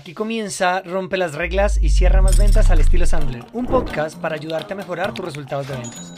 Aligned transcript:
Aquí 0.00 0.14
comienza 0.14 0.80
Rompe 0.80 1.18
las 1.18 1.34
reglas 1.34 1.78
y 1.78 1.90
cierra 1.90 2.22
más 2.22 2.38
ventas 2.38 2.70
al 2.70 2.80
estilo 2.80 3.04
Sandler, 3.04 3.44
un 3.52 3.66
podcast 3.66 4.16
para 4.16 4.34
ayudarte 4.34 4.72
a 4.72 4.76
mejorar 4.76 5.12
tus 5.12 5.26
resultados 5.26 5.68
de 5.68 5.76
ventas. 5.76 6.14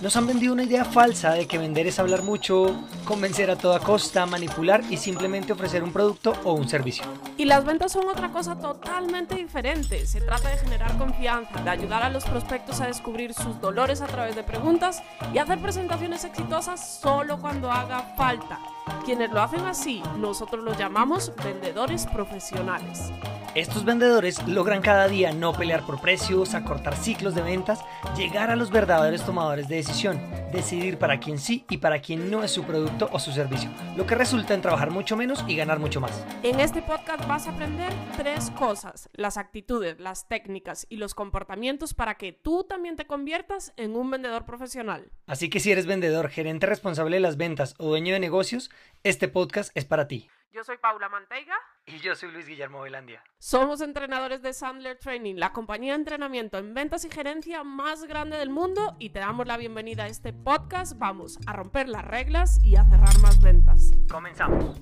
Nos 0.00 0.16
han 0.16 0.26
vendido 0.26 0.54
una 0.54 0.62
idea 0.62 0.86
falsa 0.86 1.32
de 1.32 1.46
que 1.46 1.58
vender 1.58 1.86
es 1.86 1.98
hablar 1.98 2.22
mucho, 2.22 2.82
convencer 3.04 3.50
a 3.50 3.56
toda 3.56 3.80
costa, 3.80 4.24
manipular 4.24 4.82
y 4.88 4.96
simplemente 4.96 5.52
ofrecer 5.52 5.82
un 5.82 5.92
producto 5.92 6.32
o 6.44 6.54
un 6.54 6.70
servicio. 6.70 7.04
Y 7.38 7.44
las 7.44 7.64
ventas 7.64 7.92
son 7.92 8.08
otra 8.08 8.30
cosa 8.30 8.58
totalmente 8.58 9.36
diferente. 9.36 10.04
Se 10.06 10.20
trata 10.20 10.48
de 10.48 10.56
generar 10.56 10.98
confianza, 10.98 11.62
de 11.62 11.70
ayudar 11.70 12.02
a 12.02 12.10
los 12.10 12.24
prospectos 12.24 12.80
a 12.80 12.88
descubrir 12.88 13.32
sus 13.32 13.60
dolores 13.60 14.00
a 14.02 14.08
través 14.08 14.34
de 14.34 14.42
preguntas 14.42 15.04
y 15.32 15.38
hacer 15.38 15.60
presentaciones 15.60 16.24
exitosas 16.24 16.98
solo 17.00 17.38
cuando 17.38 17.70
haga 17.70 18.12
falta. 18.16 18.58
Quienes 19.04 19.30
lo 19.30 19.40
hacen 19.40 19.64
así, 19.66 20.02
nosotros 20.18 20.64
los 20.64 20.76
llamamos 20.76 21.32
vendedores 21.44 22.06
profesionales. 22.06 23.12
Estos 23.54 23.84
vendedores 23.84 24.44
logran 24.48 24.82
cada 24.82 25.06
día 25.06 25.32
no 25.32 25.52
pelear 25.52 25.86
por 25.86 26.00
precios, 26.00 26.54
acortar 26.54 26.96
ciclos 26.96 27.36
de 27.36 27.42
ventas, 27.42 27.80
llegar 28.16 28.50
a 28.50 28.56
los 28.56 28.70
verdaderos 28.70 29.24
tomadores 29.24 29.68
de 29.68 29.76
decisión, 29.76 30.20
decidir 30.52 30.98
para 30.98 31.20
quién 31.20 31.38
sí 31.38 31.64
y 31.68 31.78
para 31.78 32.00
quién 32.00 32.30
no 32.30 32.42
es 32.42 32.50
su 32.50 32.64
producto 32.64 33.08
o 33.12 33.18
su 33.18 33.32
servicio, 33.32 33.70
lo 33.96 34.06
que 34.06 34.14
resulta 34.14 34.54
en 34.54 34.62
trabajar 34.62 34.90
mucho 34.90 35.16
menos 35.16 35.44
y 35.46 35.56
ganar 35.56 35.78
mucho 35.78 36.00
más. 36.00 36.24
En 36.42 36.60
este 36.60 36.82
podcast 36.82 37.26
vas 37.28 37.46
a 37.46 37.50
aprender 37.50 37.92
tres 38.16 38.50
cosas, 38.50 39.08
las 39.12 39.36
actitudes, 39.36 40.00
las 40.00 40.28
técnicas 40.28 40.86
y 40.88 40.96
los 40.96 41.14
comportamientos 41.14 41.94
para 41.94 42.14
que 42.14 42.32
tú 42.32 42.64
también 42.64 42.96
te 42.96 43.06
conviertas 43.06 43.72
en 43.76 43.96
un 43.96 44.10
vendedor 44.10 44.44
profesional. 44.44 45.10
Así 45.26 45.50
que 45.50 45.60
si 45.60 45.72
eres 45.72 45.86
vendedor, 45.86 46.28
gerente 46.28 46.66
responsable 46.66 47.16
de 47.16 47.20
las 47.20 47.36
ventas 47.36 47.74
o 47.78 47.86
dueño 47.86 48.14
de 48.14 48.20
negocios, 48.20 48.70
este 49.04 49.28
podcast 49.28 49.70
es 49.74 49.84
para 49.84 50.08
ti. 50.08 50.28
Yo 50.50 50.64
soy 50.64 50.78
Paula 50.78 51.10
Manteiga. 51.10 51.54
Y 51.84 51.98
yo 51.98 52.14
soy 52.14 52.32
Luis 52.32 52.46
Guillermo 52.46 52.80
Velandia. 52.80 53.22
Somos 53.38 53.82
entrenadores 53.82 54.40
de 54.40 54.54
Sandler 54.54 54.98
Training, 54.98 55.34
la 55.34 55.52
compañía 55.52 55.92
de 55.92 55.98
entrenamiento 55.98 56.56
en 56.56 56.72
ventas 56.72 57.04
y 57.04 57.10
gerencia 57.10 57.64
más 57.64 58.04
grande 58.04 58.38
del 58.38 58.48
mundo 58.48 58.96
y 58.98 59.10
te 59.10 59.18
damos 59.18 59.46
la 59.46 59.58
bienvenida 59.58 60.04
a 60.04 60.06
este 60.06 60.32
podcast. 60.32 60.98
Vamos 60.98 61.38
a 61.46 61.52
romper 61.52 61.90
las 61.90 62.02
reglas 62.02 62.64
y 62.64 62.76
a 62.76 62.84
cerrar 62.84 63.18
más 63.20 63.42
ventas. 63.42 63.90
Comenzamos. 64.10 64.80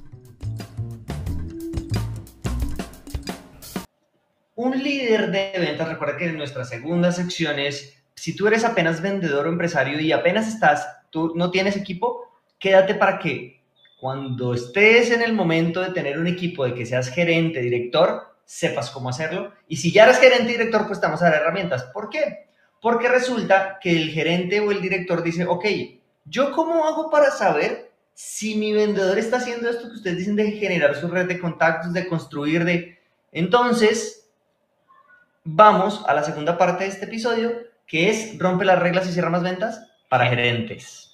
Un 4.55 4.80
líder 4.80 5.33
de 5.33 5.53
ventas, 5.58 5.89
recuerda 5.89 6.17
que 6.17 6.27
en 6.27 6.39
nuestra 6.39 6.64
segunda 6.64 7.11
sección 7.11 7.58
es, 7.58 8.05
si 8.14 8.36
tú 8.36 8.47
eres 8.47 8.64
apenas 8.64 9.03
vendedor 9.03 9.47
o 9.47 9.51
empresario 9.51 9.98
y 9.98 10.12
apenas 10.12 10.47
estás, 10.47 10.86
tú 11.11 11.33
no 11.34 11.51
tienes 11.51 11.77
equipo, 11.77 12.41
quédate 12.61 12.95
para 12.95 13.19
que 13.19 13.56
cuando 14.07 14.55
estés 14.55 15.11
en 15.11 15.21
el 15.21 15.33
momento 15.33 15.81
de 15.81 15.91
tener 15.91 16.17
un 16.17 16.29
equipo, 16.29 16.65
de 16.65 16.75
que 16.75 16.87
seas 16.87 17.09
gerente, 17.09 17.61
director, 17.61 18.37
sepas 18.45 18.93
cómo 18.93 19.09
hacerlo. 19.09 19.53
Y 19.67 19.79
si 19.79 19.91
ya 19.91 20.05
eres 20.05 20.21
gerente, 20.21 20.53
director, 20.53 20.87
pues 20.87 21.01
te 21.01 21.07
vamos 21.07 21.21
a 21.23 21.25
dar 21.25 21.43
herramientas. 21.43 21.83
¿Por 21.93 22.09
qué? 22.09 22.47
Porque 22.81 23.09
resulta 23.09 23.81
que 23.81 23.91
el 23.91 24.11
gerente 24.11 24.61
o 24.61 24.71
el 24.71 24.81
director 24.81 25.25
dice, 25.25 25.45
ok, 25.45 25.65
¿yo 26.25 26.53
cómo 26.53 26.87
hago 26.87 27.11
para 27.11 27.33
saber 27.33 27.91
si 28.15 28.55
mi 28.55 28.73
vendedor 28.73 29.19
está 29.19 29.39
haciendo 29.39 29.69
esto 29.69 29.89
que 29.89 29.97
ustedes 29.97 30.19
dicen 30.19 30.37
de 30.37 30.53
generar 30.53 30.95
su 30.95 31.09
red 31.09 31.27
de 31.27 31.41
contactos, 31.41 31.93
de 31.93 32.07
construir, 32.07 32.65
de... 32.65 33.01
Entonces, 33.33 34.31
vamos 35.43 36.05
a 36.07 36.15
la 36.15 36.23
segunda 36.23 36.57
parte 36.57 36.85
de 36.85 36.91
este 36.91 37.07
episodio, 37.07 37.55
que 37.89 38.09
es 38.09 38.39
rompe 38.39 38.65
las 38.67 38.79
reglas 38.79 39.09
y 39.09 39.13
cierra 39.13 39.31
más 39.31 39.43
ventas 39.43 39.85
para 40.09 40.29
gerentes. 40.29 41.06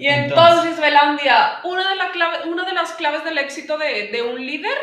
Y 0.00 0.08
entonces, 0.08 0.80
Belandia, 0.80 1.60
una 1.64 1.90
de, 1.90 1.96
la 1.96 2.10
clave, 2.10 2.48
una 2.48 2.64
de 2.64 2.72
las 2.72 2.92
claves 2.92 3.22
del 3.22 3.36
éxito 3.36 3.76
de, 3.76 4.08
de, 4.10 4.22
un 4.22 4.44
líder, 4.44 4.76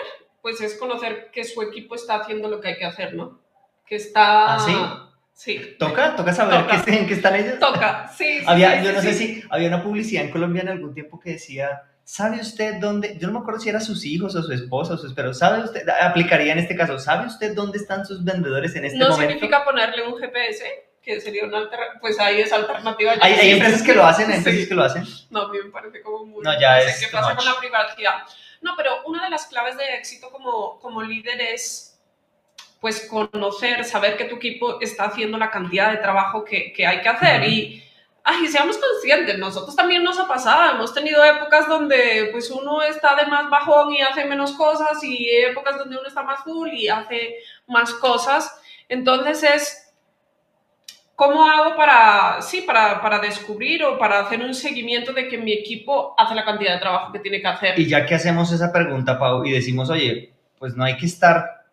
pues 0.43 0.61
es 0.61 0.75
conocer 0.75 1.31
que 1.31 1.43
su 1.43 1.61
equipo 1.63 1.95
está 1.95 2.17
haciendo 2.17 2.47
lo 2.47 2.61
que 2.61 2.69
hay 2.69 2.77
que 2.77 2.85
hacer, 2.85 3.15
¿no? 3.15 3.39
Que 3.85 3.95
está... 3.95 4.55
¿Ah, 4.55 4.59
sí? 4.59 4.75
Sí. 5.33 5.75
¿Toca? 5.77 6.15
¿Toca 6.15 6.33
saber 6.33 6.61
Toca. 6.65 6.83
¿qué, 6.83 6.97
en 6.97 7.07
qué 7.07 7.13
están 7.13 7.35
ellos? 7.35 7.59
Toca, 7.59 8.11
sí. 8.15 8.41
había, 8.45 8.79
sí, 8.79 8.85
yo 8.85 8.93
no 8.93 9.01
sí, 9.01 9.07
sé 9.07 9.13
si 9.13 9.43
había 9.49 9.67
una 9.67 9.83
publicidad 9.83 10.23
en 10.23 10.31
Colombia 10.31 10.63
en 10.63 10.69
algún 10.69 10.93
tiempo 10.93 11.19
que 11.19 11.31
decía, 11.33 11.83
¿sabe 12.03 12.39
usted 12.39 12.75
dónde? 12.79 13.17
Yo 13.19 13.27
no 13.27 13.33
me 13.33 13.39
acuerdo 13.39 13.59
si 13.59 13.69
era 13.69 13.79
sus 13.79 14.05
hijos 14.05 14.35
o 14.35 14.41
su 14.41 14.51
esposa 14.51 14.93
o 14.93 14.97
sus, 14.97 15.13
pero 15.13 15.33
¿sabe 15.33 15.63
usted? 15.63 15.87
Aplicaría 16.01 16.53
en 16.53 16.59
este 16.59 16.75
caso, 16.75 16.97
¿sabe 16.97 17.27
usted 17.27 17.53
dónde 17.53 17.77
están 17.77 18.05
sus 18.05 18.23
vendedores 18.23 18.75
en 18.75 18.85
este 18.85 18.97
no 18.97 19.09
momento? 19.09 19.25
No 19.25 19.29
significa 19.29 19.63
ponerle 19.63 20.07
un 20.07 20.15
GPS 20.17 20.63
que 21.07 21.21
sería 21.21 21.45
una 21.45 21.59
alternativa, 21.59 22.01
pues 22.01 22.19
ahí 22.19 22.41
es 22.41 22.51
alternativa. 22.51 23.13
Hay, 23.21 23.33
hay 23.33 23.51
empresas 23.51 23.81
que 23.81 23.95
lo 23.95 24.05
hacen, 24.05 24.29
hay 24.29 24.39
empresas 24.39 24.61
sí. 24.61 24.67
que 24.67 24.75
lo 24.75 24.83
hacen. 24.83 25.05
No, 25.29 25.43
a 25.43 25.47
mí 25.47 25.57
me 25.63 25.71
parece 25.71 26.01
como 26.01 26.25
muy... 26.25 26.43
No, 26.43 26.59
ya 26.59 26.75
no 26.75 26.81
es 26.81 26.99
sé 26.99 27.05
qué 27.05 27.11
pasa 27.13 27.33
con 27.33 27.45
la 27.45 27.57
privacidad. 27.57 28.23
No, 28.59 28.73
pero 28.75 29.03
una 29.05 29.23
de 29.23 29.29
las 29.29 29.45
claves 29.45 29.77
de 29.77 29.95
éxito 29.95 30.29
como, 30.29 30.77
como 30.79 31.01
líder 31.01 31.39
es 31.39 31.97
pues 32.81 33.07
conocer, 33.09 33.85
saber 33.85 34.17
que 34.17 34.25
tu 34.25 34.35
equipo 34.35 34.81
está 34.81 35.05
haciendo 35.05 35.37
la 35.37 35.49
cantidad 35.49 35.91
de 35.91 35.97
trabajo 35.97 36.43
que, 36.43 36.73
que 36.73 36.85
hay 36.85 37.01
que 37.01 37.09
hacer 37.09 37.41
uh 37.41 37.45
-huh. 37.45 37.49
y 37.49 37.83
ay, 38.23 38.45
seamos 38.47 38.77
conscientes, 38.77 39.37
nosotros 39.37 39.73
también 39.75 40.03
nos 40.03 40.19
ha 40.19 40.27
pasado, 40.27 40.71
hemos 40.71 40.93
tenido 40.93 41.23
épocas 41.23 41.67
donde 41.69 42.27
pues 42.33 42.51
uno 42.51 42.81
está 42.81 43.15
de 43.15 43.25
más 43.25 43.49
bajón 43.49 43.93
y 43.93 44.01
hace 44.01 44.25
menos 44.25 44.51
cosas 44.51 45.01
y 45.01 45.29
épocas 45.29 45.77
donde 45.77 45.97
uno 45.97 46.07
está 46.07 46.23
más 46.23 46.43
full 46.43 46.69
y 46.73 46.89
hace 46.89 47.37
más 47.65 47.93
cosas, 47.93 48.59
entonces 48.89 49.43
es 49.43 49.86
¿Cómo 51.17 51.43
hago 51.49 51.75
para, 51.75 52.43
sí, 52.43 52.61
para, 52.61 53.01
para, 53.01 53.17
descubrir 53.17 53.83
o 53.83 53.97
para 53.97 54.19
hacer 54.19 54.39
un 54.39 54.53
seguimiento 54.53 55.13
de 55.13 55.27
que 55.27 55.39
mi 55.39 55.51
equipo 55.51 56.13
hace 56.15 56.35
la 56.35 56.45
cantidad 56.45 56.75
de 56.75 56.79
trabajo 56.79 57.11
que 57.11 57.17
tiene 57.17 57.41
que 57.41 57.47
hacer? 57.47 57.79
Y 57.79 57.87
ya 57.87 58.05
que 58.05 58.13
hacemos 58.13 58.51
esa 58.51 58.71
pregunta, 58.71 59.17
Pau, 59.17 59.43
y 59.43 59.51
decimos, 59.51 59.89
oye, 59.89 60.31
pues 60.59 60.75
no 60.75 60.83
hay 60.83 60.95
que 60.95 61.07
estar 61.07 61.65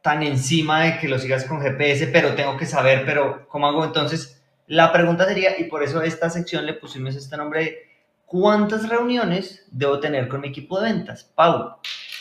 tan 0.00 0.22
encima 0.22 0.84
de 0.84 0.98
que 1.00 1.08
lo 1.08 1.18
sigas 1.18 1.44
con 1.44 1.60
GPS, 1.60 2.06
pero 2.06 2.36
tengo 2.36 2.56
que 2.56 2.66
saber, 2.66 3.02
pero 3.04 3.48
¿cómo 3.48 3.66
hago? 3.66 3.84
Entonces, 3.84 4.40
la 4.68 4.92
pregunta 4.92 5.26
sería, 5.26 5.58
y 5.58 5.64
por 5.64 5.82
eso 5.82 5.98
a 5.98 6.06
esta 6.06 6.30
sección 6.30 6.64
le 6.64 6.74
pusimos 6.74 7.16
este 7.16 7.36
nombre, 7.36 7.88
¿cuántas 8.26 8.88
reuniones 8.88 9.66
debo 9.72 9.98
tener 9.98 10.28
con 10.28 10.40
mi 10.40 10.50
equipo 10.50 10.80
de 10.80 10.92
ventas? 10.92 11.24
Pau, 11.34 11.78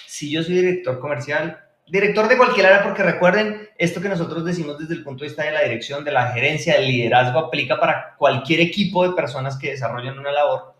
si 0.07 0.31
yo 0.31 0.41
soy 0.41 0.55
director 0.55 0.99
comercial, 0.99 1.63
director 1.87 2.27
de 2.27 2.37
cualquier 2.37 2.67
área, 2.67 2.83
porque 2.83 3.03
recuerden, 3.03 3.69
esto 3.77 4.01
que 4.01 4.09
nosotros 4.09 4.45
decimos 4.45 4.77
desde 4.79 4.95
el 4.95 5.03
punto 5.03 5.23
de 5.23 5.29
vista 5.29 5.43
de 5.43 5.51
la 5.51 5.61
dirección, 5.61 6.03
de 6.03 6.11
la 6.11 6.31
gerencia, 6.31 6.75
del 6.75 6.87
liderazgo, 6.87 7.39
aplica 7.39 7.79
para 7.79 8.15
cualquier 8.17 8.61
equipo 8.61 9.07
de 9.07 9.15
personas 9.15 9.57
que 9.57 9.71
desarrollan 9.71 10.17
una 10.17 10.31
labor. 10.31 10.73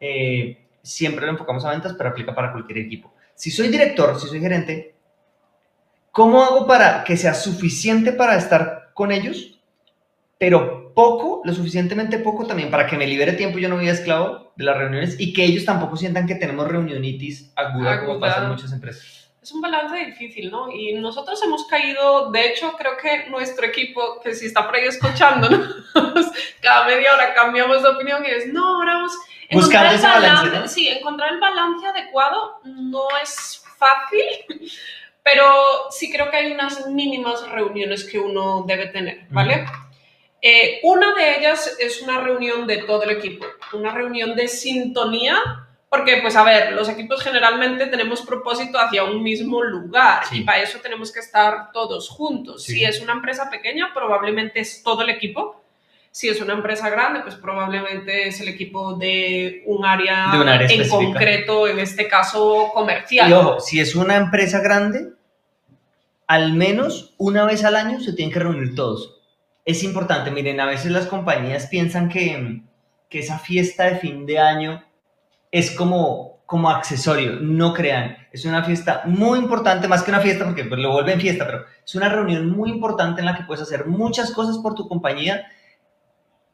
Eh, 0.00 0.66
siempre 0.82 1.26
lo 1.26 1.32
enfocamos 1.32 1.64
a 1.64 1.70
ventas, 1.70 1.94
pero 1.96 2.10
aplica 2.10 2.34
para 2.34 2.52
cualquier 2.52 2.78
equipo. 2.78 3.14
Si 3.34 3.50
soy 3.50 3.68
director, 3.68 4.18
si 4.20 4.28
soy 4.28 4.40
gerente, 4.40 4.94
¿cómo 6.10 6.42
hago 6.42 6.66
para 6.66 7.04
que 7.04 7.16
sea 7.16 7.34
suficiente 7.34 8.12
para 8.12 8.36
estar 8.36 8.90
con 8.94 9.12
ellos, 9.12 9.58
pero 10.38 10.92
poco, 10.94 11.42
lo 11.44 11.54
suficientemente 11.54 12.18
poco 12.18 12.46
también 12.46 12.70
para 12.70 12.86
que 12.86 12.96
me 12.96 13.06
libere 13.06 13.32
tiempo 13.32 13.58
y 13.58 13.62
yo 13.62 13.68
no 13.68 13.76
voy 13.76 13.88
a 13.88 13.92
esclavo 13.92 14.52
de 14.56 14.64
las 14.64 14.76
reuniones 14.76 15.16
y 15.18 15.32
que 15.32 15.44
ellos 15.44 15.64
tampoco 15.64 15.96
sientan 15.96 16.26
que 16.26 16.34
tenemos 16.34 16.68
reunionitis 16.68 17.52
aguda, 17.56 17.92
aguda. 17.92 18.06
como 18.06 18.20
pasa 18.20 18.42
en 18.42 18.48
muchas 18.48 18.72
empresas? 18.72 19.19
Es 19.42 19.52
un 19.52 19.60
balance 19.60 19.96
difícil, 19.96 20.50
¿no? 20.50 20.70
Y 20.70 20.92
nosotros 20.94 21.42
hemos 21.42 21.66
caído, 21.66 22.30
de 22.30 22.48
hecho, 22.48 22.72
creo 22.76 22.96
que 22.96 23.28
nuestro 23.30 23.66
equipo, 23.66 24.20
que 24.20 24.34
si 24.34 24.46
está 24.46 24.66
por 24.66 24.76
ahí 24.76 24.84
escuchándonos, 24.84 25.76
cada 26.60 26.86
media 26.86 27.14
hora 27.14 27.32
cambiamos 27.32 27.82
de 27.82 27.88
opinión 27.88 28.24
y 28.24 28.28
es, 28.28 28.52
no, 28.52 28.76
ahora 28.76 28.94
vamos 28.94 29.12
Buscar 29.52 29.92
ese 29.92 30.06
balance, 30.06 30.30
balance 30.32 30.58
¿no? 30.60 30.68
Sí, 30.68 30.88
encontrar 30.88 31.32
el 31.32 31.40
balance 31.40 31.84
adecuado 31.86 32.60
no 32.64 33.08
es 33.20 33.64
fácil, 33.78 34.70
pero 35.24 35.44
sí 35.90 36.10
creo 36.12 36.30
que 36.30 36.36
hay 36.36 36.52
unas 36.52 36.86
mínimas 36.86 37.48
reuniones 37.48 38.04
que 38.04 38.18
uno 38.18 38.64
debe 38.66 38.86
tener, 38.86 39.26
¿vale? 39.30 39.54
Uh 39.54 39.66
-huh. 39.66 39.88
eh, 40.42 40.80
una 40.84 41.14
de 41.14 41.38
ellas 41.38 41.76
es 41.80 42.00
una 42.02 42.20
reunión 42.20 42.66
de 42.66 42.78
todo 42.84 43.02
el 43.02 43.10
equipo, 43.10 43.44
una 43.72 43.92
reunión 43.92 44.36
de 44.36 44.46
sintonía 44.46 45.59
porque, 45.90 46.18
pues, 46.22 46.36
a 46.36 46.44
ver, 46.44 46.72
los 46.72 46.88
equipos 46.88 47.20
generalmente 47.20 47.88
tenemos 47.88 48.22
propósito 48.22 48.78
hacia 48.78 49.02
un 49.02 49.24
mismo 49.24 49.60
lugar 49.64 50.22
sí. 50.30 50.38
y 50.38 50.44
para 50.44 50.62
eso 50.62 50.78
tenemos 50.78 51.12
que 51.12 51.18
estar 51.18 51.72
todos 51.72 52.08
juntos. 52.08 52.62
Sí. 52.62 52.74
Si 52.74 52.84
es 52.84 53.00
una 53.00 53.12
empresa 53.12 53.50
pequeña, 53.50 53.92
probablemente 53.92 54.60
es 54.60 54.84
todo 54.84 55.02
el 55.02 55.10
equipo. 55.10 55.64
Si 56.12 56.28
es 56.28 56.40
una 56.40 56.52
empresa 56.52 56.88
grande, 56.90 57.20
pues 57.20 57.34
probablemente 57.34 58.28
es 58.28 58.40
el 58.40 58.48
equipo 58.48 58.94
de 58.94 59.64
un 59.66 59.84
área, 59.84 60.30
de 60.32 60.38
área 60.38 60.54
en 60.54 60.62
específica. 60.62 60.96
concreto, 60.96 61.66
en 61.66 61.80
este 61.80 62.06
caso 62.06 62.70
comercial. 62.72 63.28
Y 63.28 63.32
ojo, 63.32 63.58
si 63.58 63.80
es 63.80 63.96
una 63.96 64.14
empresa 64.14 64.60
grande, 64.60 65.08
al 66.28 66.52
menos 66.52 67.14
una 67.18 67.44
vez 67.44 67.64
al 67.64 67.74
año 67.74 67.98
se 67.98 68.12
tienen 68.12 68.32
que 68.32 68.38
reunir 68.38 68.76
todos. 68.76 69.20
Es 69.64 69.82
importante, 69.82 70.30
miren, 70.30 70.60
a 70.60 70.66
veces 70.66 70.92
las 70.92 71.06
compañías 71.06 71.66
piensan 71.66 72.08
que, 72.08 72.62
que 73.08 73.18
esa 73.18 73.40
fiesta 73.40 73.86
de 73.86 73.96
fin 73.96 74.24
de 74.24 74.38
año 74.38 74.84
es 75.50 75.70
como, 75.72 76.42
como 76.46 76.70
accesorio, 76.70 77.32
no 77.40 77.72
crean. 77.74 78.16
Es 78.32 78.44
una 78.44 78.62
fiesta 78.64 79.02
muy 79.06 79.38
importante, 79.38 79.88
más 79.88 80.02
que 80.02 80.10
una 80.10 80.20
fiesta 80.20 80.44
porque 80.44 80.64
pues, 80.64 80.80
lo 80.80 80.92
vuelven 80.92 81.20
fiesta, 81.20 81.46
pero 81.46 81.64
es 81.84 81.94
una 81.94 82.08
reunión 82.08 82.50
muy 82.50 82.70
importante 82.70 83.20
en 83.20 83.26
la 83.26 83.36
que 83.36 83.44
puedes 83.44 83.62
hacer 83.62 83.86
muchas 83.86 84.30
cosas 84.32 84.58
por 84.58 84.74
tu 84.74 84.88
compañía. 84.88 85.46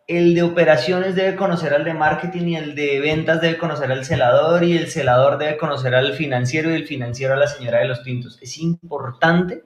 El 0.06 0.34
de 0.34 0.44
operaciones 0.44 1.16
debe 1.16 1.37
conocer 1.37 1.75
al 1.75 1.84
de 1.84 1.93
marketing 1.93 2.46
y 2.46 2.56
el 2.56 2.75
de 2.75 3.00
ventas 3.00 3.40
debe 3.40 3.58
conocer 3.58 3.90
al 3.90 4.04
celador 4.04 4.62
y 4.62 4.76
el 4.76 4.88
celador 4.88 5.37
debe 5.37 5.56
conocer 5.56 5.94
al 5.94 6.12
financiero 6.14 6.70
y 6.70 6.75
el 6.75 6.87
financiero 6.87 7.34
a 7.34 7.38
la 7.38 7.49
señora 7.49 7.81
de 7.81 7.87
los 7.87 8.02
tintos. 8.02 8.38
Es 8.40 8.56
importante 8.58 9.64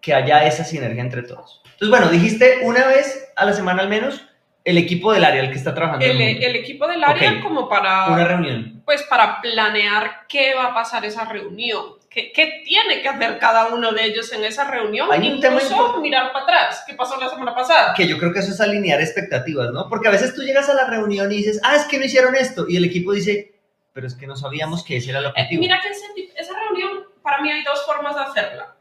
que 0.00 0.14
haya 0.14 0.46
esa 0.46 0.64
sinergia 0.64 1.02
entre 1.02 1.22
todos. 1.22 1.62
Entonces, 1.64 1.90
bueno, 1.90 2.08
dijiste 2.08 2.60
una 2.62 2.86
vez 2.86 3.32
a 3.36 3.44
la 3.44 3.52
semana 3.52 3.82
al 3.82 3.88
menos 3.88 4.24
el 4.66 4.78
equipo 4.78 5.12
del 5.12 5.24
área, 5.24 5.40
el 5.42 5.48
que 5.50 5.56
está 5.56 5.72
trabajando. 5.72 6.04
El, 6.04 6.20
el 6.20 6.56
equipo 6.56 6.86
del 6.88 7.02
área 7.04 7.40
como 7.40 7.68
para... 7.68 8.06
Una 8.08 8.24
reunión. 8.24 8.82
Pues 8.84 9.02
para 9.04 9.40
planear 9.40 10.26
qué 10.28 10.54
va 10.54 10.66
a 10.66 10.74
pasar 10.74 11.04
esa 11.04 11.24
reunión. 11.24 11.94
¿Qué, 12.10 12.32
qué 12.32 12.62
tiene 12.64 13.00
que 13.00 13.08
hacer 13.08 13.38
cada 13.38 13.66
uno 13.68 13.92
de 13.92 14.04
ellos 14.06 14.32
en 14.32 14.42
esa 14.44 14.68
reunión? 14.68 15.08
Hay 15.12 15.30
un 15.30 15.40
tema 15.40 15.60
Incluso 15.62 16.00
mirar 16.00 16.32
para 16.32 16.44
atrás. 16.44 16.82
¿Qué 16.86 16.94
pasó 16.94 17.16
la 17.20 17.28
semana 17.28 17.54
pasada? 17.54 17.94
Que 17.94 18.08
yo 18.08 18.18
creo 18.18 18.32
que 18.32 18.40
eso 18.40 18.50
es 18.50 18.60
alinear 18.60 19.00
expectativas, 19.00 19.70
¿no? 19.70 19.88
Porque 19.88 20.08
a 20.08 20.10
veces 20.10 20.34
tú 20.34 20.42
llegas 20.42 20.68
a 20.68 20.74
la 20.74 20.86
reunión 20.88 21.30
y 21.30 21.36
dices, 21.36 21.60
ah, 21.62 21.76
es 21.76 21.84
que 21.84 21.98
no 21.98 22.04
hicieron 22.04 22.34
esto. 22.34 22.66
Y 22.68 22.76
el 22.76 22.84
equipo 22.86 23.12
dice, 23.12 23.54
pero 23.92 24.06
es 24.08 24.14
que 24.16 24.26
no 24.26 24.34
sabíamos 24.34 24.82
que 24.84 24.96
ese 24.96 25.10
era 25.10 25.20
el 25.20 25.26
Eh, 25.26 25.28
objetivo. 25.28 25.60
mira 25.60 25.80
que 25.80 25.90
ese- 25.90 26.32
esa 26.36 26.54
reunión, 26.58 27.04
para 27.22 27.40
mí 27.40 27.52
hay 27.52 27.62
dos 27.62 27.84
formas 27.86 28.16
de 28.16 28.22
hacerla. 28.22 28.74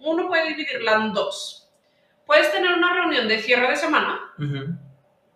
Uno 0.00 0.28
puede 0.28 0.48
dividirla 0.48 0.94
en 0.96 1.12
dos. 1.14 1.68
Puedes 2.26 2.52
tener 2.52 2.72
una 2.74 2.92
reunión 2.94 3.26
de 3.26 3.38
cierre 3.38 3.68
de 3.70 3.76
semana. 3.76 4.20
Ujú. 4.38 4.74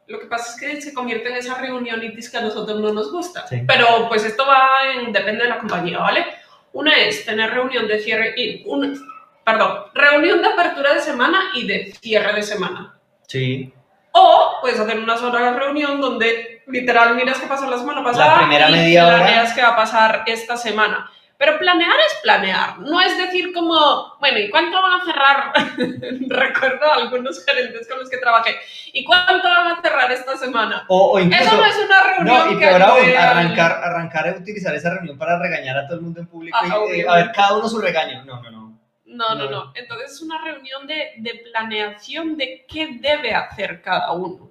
Lo 0.07 0.21
que 0.21 0.27
pasa 0.27 0.51
es 0.51 0.61
que 0.61 0.83
se 0.83 0.93
convierte 0.93 1.31
en 1.31 1.37
esa 1.37 1.55
reunión 1.55 2.03
y 2.03 2.09
dice 2.09 2.31
que 2.31 2.37
a 2.37 2.43
nosotros 2.43 2.79
no 2.79 2.93
nos 2.93 3.11
gusta. 3.11 3.47
Sí. 3.47 3.63
Pero 3.67 4.09
pues 4.09 4.25
esto 4.25 4.47
va 4.47 4.93
en, 4.93 5.13
depende 5.13 5.45
de 5.45 5.51
la 5.51 5.59
compañía, 5.59 5.99
¿vale? 5.99 6.27
Una 6.73 6.95
es 6.95 7.25
tener 7.25 7.51
reunión 7.51 7.89
de 7.89 8.01
cierre 8.01 8.35
y 8.37 8.63
un, 8.67 9.01
perdón, 9.45 9.85
reunión 9.95 10.43
de 10.43 10.49
apertura 10.49 10.95
de 10.95 11.01
semana 11.01 11.53
y 11.55 11.67
de 11.67 11.93
cierre 12.01 12.35
de 12.35 12.43
semana. 12.43 12.99
Sí. 13.27 13.73
O 14.13 14.59
puedes 14.61 14.79
hacer 14.79 14.99
una 14.99 15.17
sola 15.17 15.55
reunión 15.55 16.01
donde 16.01 16.63
literal 16.67 17.15
miras 17.15 17.39
qué 17.39 17.47
pasó 17.47 17.69
la 17.69 17.79
semana 17.79 18.03
pasada 18.03 18.39
primera 18.39 18.69
y 18.69 18.73
media 18.73 19.07
hora. 19.07 19.53
qué 19.55 19.63
va 19.63 19.69
a 19.69 19.77
pasar 19.77 20.25
esta 20.27 20.57
semana. 20.57 21.11
Pero 21.45 21.59
planear 21.59 21.93
es 21.93 22.21
planear, 22.23 22.79
no 22.79 23.03
es 23.03 23.19
decir 23.19 23.53
como, 23.53 24.17
bueno, 24.19 24.39
¿y 24.39 24.49
cuánto 24.49 24.81
van 24.81 24.99
a 24.99 25.05
cerrar? 25.05 25.53
Recuerdo 26.27 26.87
a 26.87 26.95
algunos 26.95 27.45
gerentes 27.45 27.87
con 27.87 27.99
los 27.99 28.09
que 28.09 28.17
trabajé. 28.17 28.57
¿Y 28.95 29.05
cuánto 29.05 29.47
van 29.47 29.73
a 29.73 29.83
cerrar 29.83 30.11
esta 30.11 30.39
semana? 30.39 30.87
O, 30.89 31.13
o 31.13 31.21
incluso... 31.21 31.45
Eso 31.45 31.57
no 31.59 31.67
es 31.67 31.77
una 31.77 32.03
reunión 32.03 32.47
No, 32.47 32.53
y 32.53 32.59
que 32.59 32.67
peor 32.67 32.83
aún, 32.83 33.11
arrancar, 33.15 33.73
arrancar 33.73 34.29
a 34.29 34.39
utilizar 34.39 34.75
esa 34.75 34.95
reunión 34.95 35.19
para 35.19 35.39
regañar 35.39 35.77
a 35.77 35.87
todo 35.87 35.99
el 35.99 36.03
mundo 36.05 36.21
en 36.21 36.29
público 36.29 36.57
Ah, 36.59 36.79
y, 36.89 37.01
eh, 37.01 37.07
a 37.07 37.17
ver 37.17 37.33
cada 37.33 37.59
uno 37.59 37.69
su 37.69 37.79
regaño. 37.79 38.25
No, 38.25 38.41
no, 38.43 38.51
no. 38.51 38.81
No, 39.05 39.35
no, 39.35 39.45
No. 39.45 39.51
no. 39.51 39.73
Entonces 39.75 40.13
es 40.13 40.23
una 40.23 40.43
reunión 40.43 40.87
de, 40.87 41.13
de 41.19 41.43
planeación 41.51 42.39
de 42.39 42.65
qué 42.67 42.99
debe 43.03 43.35
hacer 43.35 43.83
cada 43.83 44.13
uno, 44.13 44.51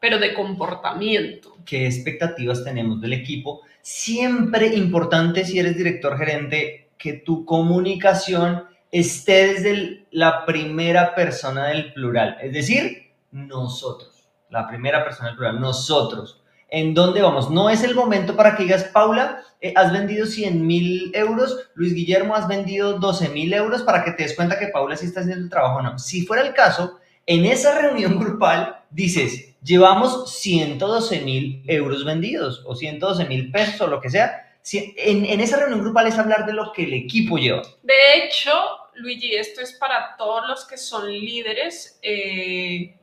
pero 0.00 0.18
de 0.18 0.32
comportamiento. 0.32 1.58
¿Qué 1.66 1.84
expectativas 1.84 2.64
tenemos 2.64 2.98
del 3.02 3.12
equipo? 3.12 3.60
Siempre 3.82 4.74
importante 4.74 5.44
si 5.44 5.58
eres 5.58 5.76
director 5.76 6.16
gerente 6.18 6.90
que 6.98 7.14
tu 7.14 7.44
comunicación 7.44 8.64
esté 8.92 9.54
desde 9.54 10.06
la 10.10 10.44
primera 10.44 11.14
persona 11.14 11.68
del 11.68 11.92
plural, 11.92 12.36
es 12.42 12.52
decir, 12.52 13.12
nosotros, 13.30 14.28
la 14.50 14.66
primera 14.66 15.04
persona 15.04 15.28
del 15.28 15.36
plural, 15.36 15.60
nosotros. 15.60 16.42
¿En 16.68 16.94
dónde 16.94 17.22
vamos? 17.22 17.50
No 17.50 17.68
es 17.68 17.82
el 17.82 17.96
momento 17.96 18.36
para 18.36 18.54
que 18.54 18.62
digas, 18.62 18.84
Paula, 18.84 19.42
eh, 19.60 19.72
has 19.76 19.92
vendido 19.92 20.26
100 20.26 20.64
mil 20.64 21.10
euros, 21.14 21.70
Luis 21.74 21.94
Guillermo, 21.94 22.36
has 22.36 22.46
vendido 22.46 22.98
12 22.98 23.28
mil 23.30 23.52
euros 23.52 23.82
para 23.82 24.04
que 24.04 24.12
te 24.12 24.22
des 24.22 24.36
cuenta 24.36 24.58
que 24.58 24.68
Paula 24.68 24.96
sí 24.96 25.06
está 25.06 25.20
haciendo 25.20 25.44
el 25.44 25.50
trabajo. 25.50 25.82
No, 25.82 25.98
si 25.98 26.24
fuera 26.24 26.42
el 26.42 26.54
caso, 26.54 26.99
en 27.30 27.44
esa 27.44 27.80
reunión 27.80 28.18
grupal 28.18 28.80
dices, 28.90 29.54
llevamos 29.62 30.34
112 30.40 31.20
mil 31.20 31.62
euros 31.68 32.04
vendidos 32.04 32.64
o 32.66 32.74
112 32.74 33.24
mil 33.26 33.52
pesos 33.52 33.82
o 33.82 33.86
lo 33.86 34.00
que 34.00 34.10
sea. 34.10 34.56
En, 34.72 35.24
en 35.24 35.40
esa 35.40 35.58
reunión 35.58 35.80
grupal 35.80 36.08
es 36.08 36.18
hablar 36.18 36.44
de 36.44 36.54
lo 36.54 36.72
que 36.72 36.82
el 36.82 36.92
equipo 36.92 37.38
lleva. 37.38 37.62
De 37.84 37.94
hecho, 38.16 38.50
Luigi, 38.94 39.36
esto 39.36 39.60
es 39.60 39.72
para 39.74 40.16
todos 40.16 40.48
los 40.48 40.64
que 40.64 40.76
son 40.76 41.08
líderes. 41.08 42.00
eh, 42.02 42.96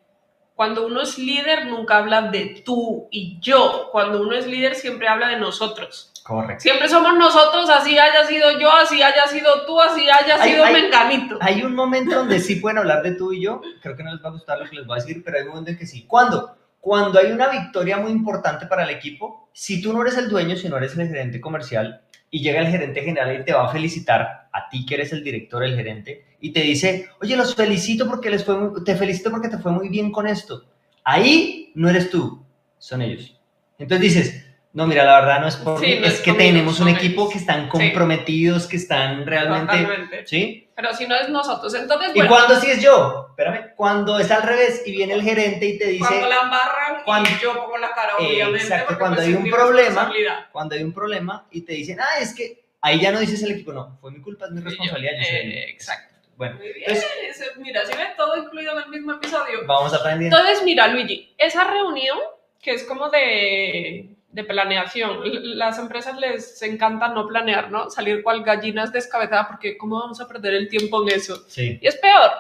cuando 0.55 0.87
uno 0.87 1.03
es 1.03 1.17
líder, 1.19 1.67
nunca 1.67 1.99
habla 1.99 2.23
de 2.23 2.63
tú 2.65 3.07
y 3.11 3.39
yo. 3.39 3.89
Cuando 3.91 4.23
uno 4.23 4.35
es 4.35 4.47
líder, 4.47 4.73
siempre 4.73 5.07
habla 5.07 5.29
de 5.29 5.37
nosotros. 5.37 6.11
Correcto. 6.27 6.61
Siempre 6.61 6.89
somos 6.89 7.17
nosotros, 7.17 7.69
así 7.69 7.97
haya 7.97 8.25
sido 8.27 8.59
yo, 8.59 8.69
así 8.69 9.01
haya 9.01 9.25
sido 9.27 9.65
tú, 9.65 9.79
así 9.79 10.01
haya 10.09 10.35
Hay- 10.41 10.51
sido 10.51 10.65
hay- 10.65 10.73
Menganito. 10.73 11.37
Hay 11.39 11.63
un 11.63 11.73
momento 11.73 12.15
donde 12.17 12.41
sí 12.41 12.57
pueden 12.57 12.79
hablar 12.79 13.01
de 13.01 13.13
tú 13.13 13.31
y 13.31 13.41
yo. 13.43 13.61
Creo 13.81 13.95
que 13.95 14.03
no 14.03 14.13
les 14.13 14.21
va 14.21 14.27
a 14.27 14.31
gustar 14.33 14.59
lo 14.59 14.69
que 14.69 14.75
les 14.75 14.85
voy 14.85 14.99
a 14.99 15.01
decir, 15.01 15.23
pero 15.23 15.37
hay 15.37 15.43
un 15.43 15.49
momento 15.51 15.71
en 15.71 15.77
que 15.77 15.87
sí. 15.87 16.03
¿Cuándo? 16.05 16.57
Cuando 16.81 17.17
hay 17.17 17.31
una 17.31 17.47
victoria 17.47 17.95
muy 17.97 18.11
importante 18.11 18.65
para 18.65 18.83
el 18.83 18.89
equipo, 18.89 19.47
si 19.53 19.81
tú 19.81 19.93
no 19.93 20.01
eres 20.01 20.17
el 20.17 20.27
dueño, 20.27 20.57
si 20.57 20.67
no 20.67 20.75
eres 20.77 20.97
el 20.97 21.07
gerente 21.07 21.39
comercial, 21.39 22.01
y 22.29 22.41
llega 22.41 22.59
el 22.59 22.67
gerente 22.67 23.01
general 23.03 23.39
y 23.39 23.45
te 23.45 23.53
va 23.53 23.65
a 23.65 23.71
felicitar 23.71 24.49
a 24.51 24.67
ti 24.69 24.85
que 24.85 24.95
eres 24.95 25.13
el 25.13 25.23
director, 25.23 25.63
el 25.63 25.77
gerente, 25.77 26.25
y 26.41 26.51
te 26.51 26.59
dice, 26.59 27.07
oye, 27.21 27.37
los 27.37 27.55
felicito 27.55 28.05
porque 28.05 28.29
les 28.29 28.43
fue 28.43 28.57
muy- 28.57 28.83
te 28.83 28.97
felicito 28.97 29.31
porque 29.31 29.47
te 29.47 29.59
fue 29.59 29.71
muy 29.71 29.87
bien 29.87 30.11
con 30.11 30.27
esto. 30.27 30.65
Ahí 31.05 31.71
no 31.75 31.89
eres 31.89 32.09
tú, 32.09 32.43
son 32.77 33.01
ellos. 33.01 33.33
Entonces 33.79 34.01
dices, 34.01 34.46
no, 34.77 34.87
mira, 34.87 35.03
la 35.03 35.19
verdad 35.19 35.39
no 35.41 35.47
es 35.47 35.55
por 35.57 35.79
Sí, 35.79 35.85
mí, 35.87 35.99
no 35.99 36.05
es 36.05 36.13
es 36.13 36.19
que 36.21 36.31
conmigo, 36.31 36.49
tenemos 36.51 36.79
un 36.79 36.87
equipo 36.89 37.21
ellos. 37.23 37.33
que 37.33 37.39
están 37.39 37.67
comprometidos, 37.67 38.67
que 38.67 38.75
están 38.77 39.25
realmente, 39.25 39.75
Totalmente. 39.77 40.27
¿sí? 40.27 40.69
Pero 40.75 40.93
si 40.93 41.07
no 41.07 41.15
es 41.15 41.29
nosotros. 41.29 41.73
Entonces, 41.73 42.11
¿Y 42.13 42.19
bueno, 42.19 42.29
cuando 42.29 42.59
sí 42.61 42.69
es 42.69 42.81
yo? 42.81 43.27
Espérame, 43.31 43.71
cuando 43.75 44.19
es 44.19 44.29
al 44.29 44.43
revés 44.43 44.83
y 44.85 44.91
viene 44.91 45.13
el 45.15 45.23
gerente 45.23 45.65
y 45.65 45.77
te 45.79 45.87
dice, 45.87 46.05
cuando 46.07 46.27
la 46.29 46.35
embarran 46.41 47.03
Cuando- 47.03 47.29
y 47.29 47.33
yo 47.41 47.53
pongo 47.55 47.77
la 47.79 47.91
cara, 47.93 48.17
obviamente. 48.17 48.59
Exacto, 48.61 48.97
cuando 48.99 49.15
pues 49.15 49.27
hay 49.27 49.33
un 49.33 49.49
problema, 49.49 50.11
cuando 50.51 50.75
hay 50.75 50.83
un 50.83 50.93
problema 50.93 51.47
y 51.51 51.61
te 51.61 51.73
dicen, 51.73 51.99
ah, 51.99 52.19
es 52.21 52.33
que 52.35 52.63
ahí 52.81 52.99
ya 53.01 53.11
no 53.11 53.19
dices 53.19 53.41
el 53.43 53.51
equipo, 53.53 53.73
no, 53.73 53.97
fue 53.99 54.11
mi 54.11 54.21
culpa, 54.21 54.45
es 54.45 54.51
mi 54.51 54.59
Y 54.59 54.63
yo, 54.63 54.69
responsabilidad. 54.69 55.11
yo 55.13 55.19
eh, 55.37 55.69
exacto. 55.71 56.13
Bueno, 56.35 56.57
Muy 56.57 56.71
bien. 56.71 56.83
entonces 56.87 57.51
mira, 57.57 57.81
si 57.83 57.97
ves 57.97 58.15
todo 58.15 58.37
incluido 58.37 58.73
en 58.73 58.83
el 58.83 58.89
mismo 58.89 59.13
episodio. 59.13 59.65
vamos 59.65 59.91
aprendiendo. 59.95 60.37
Entonces, 60.37 60.63
mira, 60.63 60.87
Luigi, 60.87 61.33
esa 61.39 61.63
reunión 61.63 62.19
que 62.61 62.73
es 62.75 62.83
como 62.83 63.09
de, 63.09 64.09
de 64.37 64.43
planeación, 64.45 65.19
las 65.57 65.77
empresas 65.79 66.15
les 66.17 66.61
encanta 66.61 67.09
no 67.09 67.27
planear, 67.27 67.69
¿no? 67.71 67.89
Salir 67.89 68.23
cual 68.23 68.43
gallinas 68.43 68.93
descabezadas, 68.93 69.47
porque 69.47 69.77
¿cómo 69.77 69.99
vamos 69.99 70.21
a 70.21 70.27
perder 70.27 70.53
el 70.53 70.69
tiempo 70.69 71.01
en 71.01 71.09
eso? 71.15 71.43
Sí, 71.47 71.77
Y 71.81 71.87
es 71.87 71.95
peor. 71.97 72.31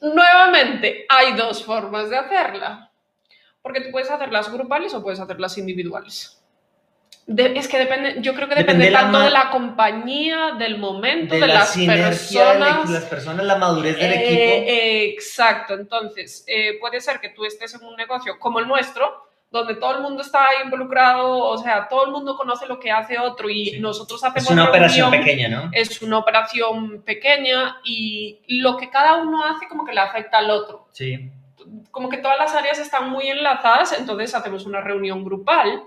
Nuevamente, 0.00 1.04
hay 1.08 1.34
dos 1.34 1.64
formas 1.64 2.08
de 2.08 2.16
hacerla. 2.16 2.90
Porque 3.60 3.80
tú 3.80 3.90
puedes 3.90 4.10
hacerlas 4.10 4.50
grupales 4.52 4.94
o 4.94 5.02
puedes 5.02 5.18
hacerlas 5.20 5.58
individuales. 5.58 6.40
De- 7.26 7.58
es 7.58 7.68
que 7.68 7.78
depende, 7.78 8.16
yo 8.22 8.32
creo 8.34 8.48
que 8.48 8.54
Depende 8.54 8.84
depende, 8.84 8.86
de 8.86 8.90
la 8.92 9.00
tanto 9.00 9.20
de 9.20 9.30
la 9.30 9.50
compañía, 9.50 10.52
del 10.58 10.78
momento, 10.78 11.34
de 11.34 11.40
de, 11.42 11.46
la 11.48 11.54
las 11.54 11.72
sinergia 11.72 12.08
personas. 12.08 12.88
de 12.88 12.94
las 12.94 13.04
personas, 13.04 13.44
la 13.44 13.56
madurez 13.56 13.96
del 13.98 14.12
Eh, 14.12 14.24
equipo. 14.24 14.70
eh, 14.72 15.04
exacto, 15.10 15.74
entonces 15.74 16.44
eh, 16.46 16.78
puede 16.80 17.00
ser 17.02 17.20
que 17.20 17.28
tú 17.30 17.44
estés 17.44 17.74
en 17.74 17.84
un 17.84 17.96
negocio 17.96 18.38
como 18.38 18.60
el 18.60 18.68
nuestro, 18.68 19.27
donde 19.50 19.76
todo 19.76 19.96
el 19.96 20.02
mundo 20.02 20.20
está 20.22 20.46
involucrado, 20.62 21.38
o 21.38 21.56
sea, 21.56 21.88
todo 21.88 22.04
el 22.04 22.12
mundo 22.12 22.36
conoce 22.36 22.66
lo 22.66 22.78
que 22.78 22.90
hace 22.90 23.18
otro 23.18 23.48
y 23.48 23.66
Sí. 23.70 23.80
nosotros 23.80 24.22
hacemos 24.22 24.44
Es 24.44 24.50
una 24.50 24.68
operación 24.68 25.10
reunión, 25.10 25.24
pequeña, 25.26 25.48
¿no? 25.48 25.70
Es 25.72 26.02
una 26.02 26.18
operación 26.18 27.02
pequeña 27.02 27.80
y 27.84 28.40
lo 28.60 28.76
que 28.76 28.90
cada 28.90 29.16
uno 29.16 29.42
hace 29.44 29.66
como 29.66 29.84
que 29.86 29.94
le 29.94 30.00
afecta 30.00 30.38
al 30.38 30.50
otro. 30.50 30.88
Sí. 30.92 31.30
Como 31.90 32.08
que 32.10 32.18
todas 32.18 32.38
las 32.38 32.54
áreas 32.54 32.78
están 32.78 33.10
muy 33.10 33.28
enlazadas, 33.28 33.98
entonces 33.98 34.34
hacemos 34.34 34.66
una 34.66 34.80
reunión 34.82 35.24
grupal, 35.24 35.82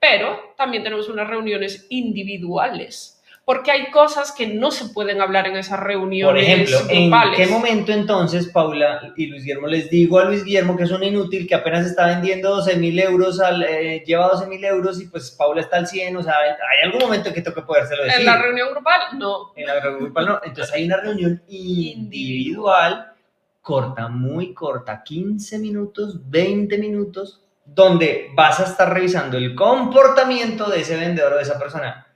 pero 0.00 0.54
también 0.56 0.82
tenemos 0.82 1.08
unas 1.08 1.28
reuniones 1.28 1.86
individuales. 1.90 3.21
Porque 3.44 3.72
hay 3.72 3.90
cosas 3.90 4.30
que 4.30 4.46
no 4.46 4.70
se 4.70 4.90
pueden 4.90 5.20
hablar 5.20 5.48
en 5.48 5.56
esas 5.56 5.80
reuniones 5.80 6.44
Por 6.44 6.52
ejemplo, 6.52 6.78
¿en 6.88 7.10
grupales. 7.10 7.36
qué 7.36 7.46
momento 7.48 7.92
entonces 7.92 8.48
Paula 8.48 9.12
y 9.16 9.26
Luis 9.26 9.42
Guillermo 9.42 9.66
les 9.66 9.90
digo 9.90 10.20
a 10.20 10.24
Luis 10.24 10.44
Guillermo 10.44 10.76
que 10.76 10.84
es 10.84 10.92
un 10.92 11.02
inútil 11.02 11.48
que 11.48 11.56
apenas 11.56 11.84
está 11.84 12.06
vendiendo 12.06 12.50
12 12.54 12.76
mil 12.76 12.96
euros, 13.00 13.40
al, 13.40 13.64
eh, 13.64 14.04
lleva 14.06 14.28
12 14.28 14.46
mil 14.46 14.64
euros 14.64 15.00
y 15.00 15.06
pues 15.08 15.32
Paula 15.32 15.60
está 15.60 15.78
al 15.78 15.88
100, 15.88 16.16
o 16.16 16.22
sea, 16.22 16.34
hay 16.38 16.84
algún 16.84 17.00
momento 17.00 17.28
en 17.28 17.34
que 17.34 17.42
tengo 17.42 17.56
que 17.56 17.62
podérselo 17.62 18.04
decir. 18.04 18.20
En 18.20 18.26
la 18.26 18.40
reunión 18.40 18.70
grupal, 18.70 19.00
no. 19.18 19.52
En 19.56 19.66
la 19.66 19.80
reunión 19.80 20.04
grupal 20.04 20.26
no. 20.26 20.40
Entonces 20.44 20.72
hay 20.72 20.84
una 20.84 20.98
reunión 20.98 21.42
individual, 21.48 23.12
corta, 23.60 24.06
muy 24.06 24.54
corta, 24.54 25.02
15 25.02 25.58
minutos, 25.58 26.30
20 26.30 26.78
minutos, 26.78 27.42
donde 27.64 28.30
vas 28.34 28.60
a 28.60 28.64
estar 28.64 28.92
revisando 28.92 29.36
el 29.36 29.54
comportamiento 29.54 30.70
de 30.70 30.80
ese 30.80 30.96
vendedor 30.96 31.32
o 31.32 31.36
de 31.36 31.42
esa 31.42 31.58
persona. 31.58 32.06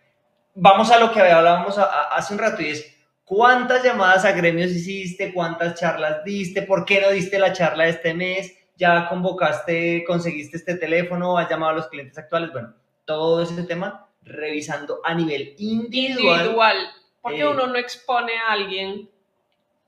Vamos 0.58 0.90
a 0.90 0.98
lo 0.98 1.12
que 1.12 1.20
hablábamos 1.20 1.76
hace 1.76 2.32
un 2.32 2.38
rato 2.38 2.62
y 2.62 2.70
es, 2.70 2.96
¿cuántas 3.25 3.84
llamadas 3.84 4.25
a 4.25 4.32
gremios 4.32 4.70
hiciste? 4.70 5.34
¿Cuántas 5.34 5.78
charlas 5.78 6.25
diste? 6.25 6.62
¿Por 6.62 6.86
qué 6.86 7.02
no 7.02 7.10
diste 7.10 7.38
la 7.38 7.52
charla 7.52 7.84
de 7.84 7.90
este 7.90 8.14
mes? 8.14 8.56
¿Ya 8.75 9.06
convocaste, 9.06 10.02
conseguiste 10.06 10.56
este 10.56 10.76
teléfono? 10.76 11.36
¿Has 11.36 11.50
llamado 11.50 11.72
a 11.72 11.75
los 11.75 11.88
clientes 11.88 12.16
actuales? 12.16 12.52
Bueno, 12.52 12.72
todo 13.04 13.42
ese 13.42 13.64
tema 13.64 14.08
revisando 14.22 15.00
a 15.04 15.12
nivel 15.12 15.54
individual. 15.58 16.40
Individual. 16.40 16.76
Porque 17.20 17.40
Eh, 17.40 17.48
uno 17.48 17.66
no 17.66 17.76
expone 17.76 18.32
a 18.38 18.52
alguien 18.52 19.10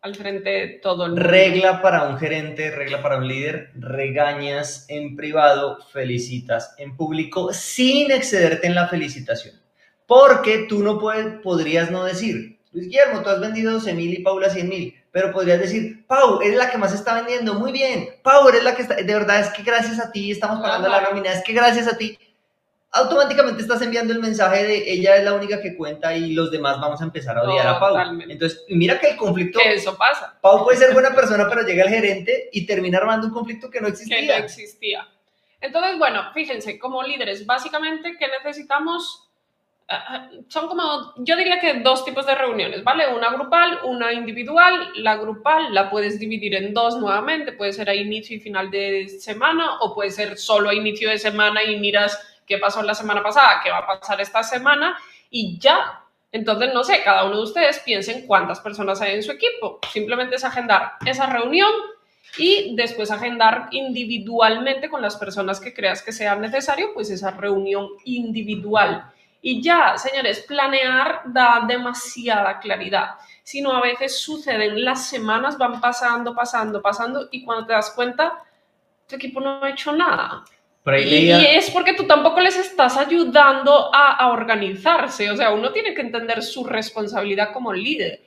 al 0.02 0.14
frente 0.14 0.50
de 0.50 0.68
todo 0.80 1.06
el 1.06 1.12
mundo. 1.12 1.28
Regla 1.28 1.80
para 1.80 2.02
un 2.04 2.18
gerente, 2.18 2.70
regla 2.70 3.00
para 3.00 3.16
un 3.16 3.26
líder, 3.26 3.70
regañas 3.74 4.84
en 4.90 5.16
privado, 5.16 5.78
felicitas 5.92 6.74
en 6.76 6.94
público 6.94 7.54
sin 7.54 8.10
excederte 8.10 8.66
en 8.66 8.74
la 8.74 8.86
felicitación. 8.86 9.54
Porque 10.08 10.66
tú 10.70 10.82
no 10.82 10.98
puedes, 10.98 11.40
podrías 11.42 11.90
no 11.90 12.02
decir, 12.02 12.58
Luis 12.72 12.86
Guillermo, 12.86 13.22
tú 13.22 13.28
has 13.28 13.40
vendido 13.40 13.74
12 13.74 13.92
mil 13.92 14.14
y 14.14 14.22
Paula 14.22 14.48
100 14.48 14.66
mil, 14.66 15.04
pero 15.12 15.32
podrías 15.32 15.60
decir, 15.60 16.06
Pau, 16.06 16.40
eres 16.40 16.56
la 16.56 16.70
que 16.70 16.78
más 16.78 16.94
está 16.94 17.14
vendiendo, 17.14 17.52
muy 17.54 17.72
bien, 17.72 18.08
Pau, 18.22 18.48
eres 18.48 18.64
la 18.64 18.74
que 18.74 18.82
está, 18.82 18.94
de 18.94 19.04
verdad 19.04 19.40
es 19.40 19.50
que 19.50 19.62
gracias 19.62 20.00
a 20.00 20.10
ti 20.10 20.30
estamos 20.30 20.60
pagando 20.62 20.88
la 20.88 21.02
nómina, 21.02 21.30
es 21.30 21.44
que 21.44 21.52
gracias 21.52 21.86
a 21.86 21.98
ti, 21.98 22.18
automáticamente 22.90 23.60
estás 23.60 23.82
enviando 23.82 24.14
el 24.14 24.20
mensaje 24.20 24.64
de 24.64 24.90
ella 24.90 25.16
es 25.16 25.24
la 25.24 25.34
única 25.34 25.60
que 25.60 25.76
cuenta 25.76 26.16
y 26.16 26.32
los 26.32 26.50
demás 26.50 26.80
vamos 26.80 27.02
a 27.02 27.04
empezar 27.04 27.36
a 27.36 27.42
odiar 27.42 27.66
a 27.66 27.78
Pau. 27.78 27.90
Totalmente. 27.90 28.32
Entonces, 28.32 28.64
mira 28.70 28.98
que 28.98 29.10
el 29.10 29.16
conflicto... 29.18 29.58
Que 29.62 29.74
eso 29.74 29.94
pasa. 29.94 30.38
Pau 30.40 30.64
puede 30.64 30.78
ser 30.78 30.94
buena 30.94 31.14
persona, 31.14 31.46
pero 31.50 31.66
llega 31.66 31.84
el 31.84 31.90
gerente 31.90 32.48
y 32.50 32.64
termina 32.64 32.96
armando 32.96 33.26
un 33.26 33.34
conflicto 33.34 33.68
que 33.68 33.82
no 33.82 33.88
que 33.88 33.92
existía. 33.92 34.38
no 34.38 34.44
existía. 34.44 35.08
Entonces, 35.60 35.98
bueno, 35.98 36.32
fíjense, 36.32 36.78
como 36.78 37.02
líderes, 37.02 37.44
básicamente, 37.44 38.16
¿qué 38.18 38.26
necesitamos? 38.42 39.27
Son 40.48 40.68
como, 40.68 41.14
yo 41.16 41.34
diría 41.36 41.60
que 41.60 41.80
dos 41.80 42.04
tipos 42.04 42.26
de 42.26 42.34
reuniones, 42.34 42.84
¿vale? 42.84 43.08
Una 43.08 43.30
grupal, 43.30 43.80
una 43.84 44.12
individual. 44.12 44.92
La 44.96 45.16
grupal 45.16 45.72
la 45.72 45.88
puedes 45.88 46.18
dividir 46.18 46.54
en 46.54 46.74
dos 46.74 46.96
nuevamente, 46.98 47.52
puede 47.52 47.72
ser 47.72 47.88
a 47.88 47.94
inicio 47.94 48.36
y 48.36 48.40
final 48.40 48.70
de 48.70 49.08
semana 49.08 49.78
o 49.80 49.94
puede 49.94 50.10
ser 50.10 50.36
solo 50.36 50.68
a 50.68 50.74
inicio 50.74 51.08
de 51.08 51.18
semana 51.18 51.62
y 51.64 51.78
miras 51.78 52.18
qué 52.46 52.58
pasó 52.58 52.82
la 52.82 52.94
semana 52.94 53.22
pasada, 53.22 53.60
qué 53.62 53.70
va 53.70 53.78
a 53.78 53.86
pasar 53.86 54.20
esta 54.20 54.42
semana 54.42 54.98
y 55.30 55.58
ya. 55.58 56.02
Entonces, 56.32 56.74
no 56.74 56.84
sé, 56.84 57.02
cada 57.02 57.24
uno 57.24 57.36
de 57.36 57.42
ustedes 57.44 57.78
piensen 57.80 58.26
cuántas 58.26 58.60
personas 58.60 59.00
hay 59.00 59.14
en 59.14 59.22
su 59.22 59.32
equipo. 59.32 59.78
Simplemente 59.90 60.36
es 60.36 60.44
agendar 60.44 60.92
esa 61.06 61.26
reunión 61.26 61.70
y 62.36 62.76
después 62.76 63.10
agendar 63.10 63.68
individualmente 63.70 64.90
con 64.90 65.00
las 65.00 65.16
personas 65.16 65.60
que 65.60 65.72
creas 65.72 66.02
que 66.02 66.12
sea 66.12 66.36
necesario, 66.36 66.92
pues 66.92 67.08
esa 67.10 67.30
reunión 67.30 67.88
individual. 68.04 69.10
Y 69.40 69.62
ya, 69.62 69.96
señores, 69.96 70.44
planear 70.46 71.22
da 71.26 71.64
demasiada 71.66 72.58
claridad. 72.58 73.14
Si 73.42 73.60
no, 73.60 73.72
a 73.72 73.80
veces 73.80 74.20
suceden, 74.20 74.84
las 74.84 75.06
semanas 75.06 75.56
van 75.56 75.80
pasando, 75.80 76.34
pasando, 76.34 76.82
pasando, 76.82 77.28
y 77.30 77.44
cuando 77.44 77.66
te 77.66 77.72
das 77.72 77.92
cuenta, 77.94 78.38
tu 79.08 79.16
equipo 79.16 79.40
no 79.40 79.62
ha 79.62 79.70
hecho 79.70 79.92
nada. 79.92 80.44
Y, 80.86 81.04
leía, 81.04 81.40
y 81.40 81.56
es 81.56 81.70
porque 81.70 81.94
tú 81.94 82.04
tampoco 82.04 82.40
les 82.40 82.56
estás 82.56 82.96
ayudando 82.96 83.94
a, 83.94 84.16
a 84.16 84.28
organizarse. 84.32 85.30
O 85.30 85.36
sea, 85.36 85.50
uno 85.50 85.70
tiene 85.70 85.94
que 85.94 86.00
entender 86.00 86.42
su 86.42 86.64
responsabilidad 86.64 87.52
como 87.52 87.72
líder. 87.72 88.20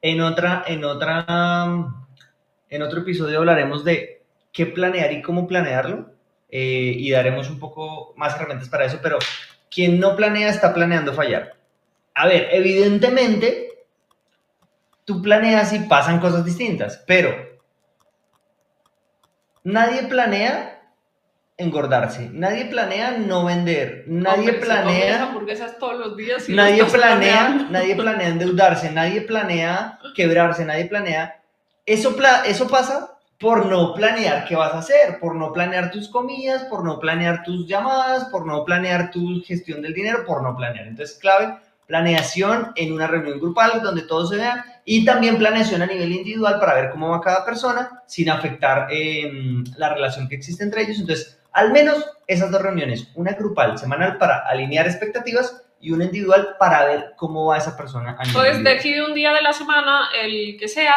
en 0.00 0.20
otra, 0.20 0.64
en 0.66 0.84
otra, 0.84 1.66
en 2.68 2.82
otro 2.82 3.00
episodio 3.00 3.38
hablaremos 3.38 3.84
de 3.84 4.22
qué 4.52 4.66
planear 4.66 5.12
y 5.12 5.22
cómo 5.22 5.46
planearlo, 5.46 6.10
eh, 6.48 6.94
y 6.96 7.10
daremos 7.10 7.50
un 7.50 7.58
poco 7.58 8.14
más 8.16 8.34
herramientas 8.36 8.68
para 8.68 8.84
eso, 8.84 8.98
pero 9.02 9.18
quien 9.76 10.00
no 10.00 10.16
planea 10.16 10.48
está 10.48 10.72
planeando 10.72 11.12
fallar. 11.12 11.54
A 12.14 12.26
ver, 12.26 12.48
evidentemente, 12.50 13.68
tú 15.04 15.20
planeas 15.20 15.70
y 15.74 15.80
pasan 15.80 16.18
cosas 16.18 16.46
distintas, 16.46 17.04
pero 17.06 17.36
nadie 19.64 20.04
planea 20.04 20.80
engordarse, 21.58 22.30
nadie 22.32 22.64
planea 22.64 23.10
no 23.18 23.44
vender, 23.44 24.04
nadie 24.06 24.50
Hombre, 24.50 24.54
planea... 24.54 25.22
hamburguesas 25.24 25.78
todos 25.78 25.98
los 25.98 26.16
días 26.16 26.48
y 26.48 26.54
nadie 26.54 26.82
planea, 26.86 27.18
planeando. 27.18 27.64
nadie 27.70 27.96
planea 27.96 28.28
endeudarse, 28.28 28.90
nadie 28.92 29.20
planea 29.20 29.98
quebrarse, 30.14 30.64
nadie 30.64 30.86
planea. 30.86 31.42
Eso, 31.84 32.16
pla- 32.16 32.44
eso 32.46 32.66
pasa 32.66 33.15
por 33.38 33.66
no 33.66 33.92
planear 33.94 34.46
qué 34.46 34.56
vas 34.56 34.72
a 34.72 34.78
hacer, 34.78 35.18
por 35.18 35.34
no 35.34 35.52
planear 35.52 35.90
tus 35.90 36.08
comidas, 36.08 36.64
por 36.64 36.84
no 36.84 36.98
planear 36.98 37.42
tus 37.42 37.66
llamadas, 37.66 38.24
por 38.26 38.46
no 38.46 38.64
planear 38.64 39.10
tu 39.10 39.42
gestión 39.44 39.82
del 39.82 39.92
dinero, 39.94 40.24
por 40.24 40.42
no 40.42 40.56
planear. 40.56 40.86
Entonces, 40.86 41.18
clave, 41.18 41.58
planeación 41.86 42.72
en 42.76 42.92
una 42.92 43.06
reunión 43.06 43.38
grupal 43.38 43.82
donde 43.82 44.02
todos 44.02 44.30
se 44.30 44.36
vean 44.36 44.64
y 44.84 45.04
también 45.04 45.38
planeación 45.38 45.82
a 45.82 45.86
nivel 45.86 46.12
individual 46.12 46.58
para 46.58 46.74
ver 46.74 46.90
cómo 46.90 47.10
va 47.10 47.20
cada 47.20 47.44
persona 47.44 48.02
sin 48.06 48.30
afectar 48.30 48.88
eh, 48.90 49.30
la 49.76 49.92
relación 49.92 50.28
que 50.28 50.36
existe 50.36 50.64
entre 50.64 50.82
ellos. 50.82 50.98
Entonces, 50.98 51.38
al 51.52 51.72
menos 51.72 52.04
esas 52.26 52.50
dos 52.50 52.62
reuniones, 52.62 53.08
una 53.14 53.32
grupal 53.32 53.78
semanal 53.78 54.18
para 54.18 54.38
alinear 54.48 54.86
expectativas 54.86 55.62
y 55.80 55.90
una 55.90 56.04
individual 56.04 56.56
para 56.58 56.86
ver 56.86 57.12
cómo 57.16 57.46
va 57.46 57.58
esa 57.58 57.76
persona. 57.76 58.16
a 58.18 58.24
nivel 58.24 58.28
Entonces 58.28 58.56
individual. 58.56 58.76
decide 58.76 59.04
un 59.04 59.14
día 59.14 59.32
de 59.32 59.42
la 59.42 59.52
semana, 59.52 60.08
el 60.22 60.56
que 60.58 60.68
sea. 60.68 60.94